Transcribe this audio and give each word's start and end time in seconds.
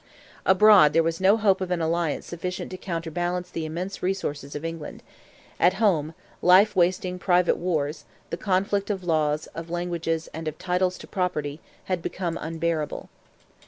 Abroad 0.47 0.93
there 0.93 1.03
was 1.03 1.21
no 1.21 1.37
hope 1.37 1.61
of 1.61 1.69
an 1.69 1.79
alliance 1.79 2.25
sufficient 2.25 2.71
to 2.71 2.75
counterbalance 2.77 3.51
the 3.51 3.67
immense 3.67 4.01
resources 4.01 4.55
of 4.55 4.65
England; 4.65 5.03
at 5.59 5.75
home 5.75 6.15
life 6.41 6.75
wasting 6.75 7.19
private 7.19 7.55
wars, 7.55 8.05
the 8.31 8.35
conflict 8.35 8.89
of 8.89 9.03
laws, 9.03 9.45
of 9.53 9.69
languages, 9.69 10.27
and 10.33 10.47
of 10.47 10.57
titles 10.57 10.97
to 10.97 11.05
property, 11.07 11.59
had 11.83 12.01
become 12.01 12.35
unbearable. 12.41 13.09